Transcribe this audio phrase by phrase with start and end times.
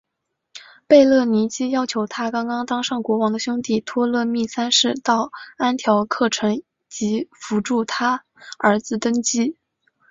[0.87, 8.25] 贝勒尼基要求她刚刚当上国王的兄弟托勒密三世到安条克城及扶助她
[8.57, 9.55] 儿子登基。